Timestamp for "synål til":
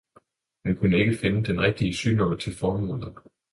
1.93-2.55